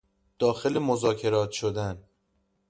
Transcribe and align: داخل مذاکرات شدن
داخل 0.39 0.77
مذاکرات 0.79 1.51
شدن 1.51 2.03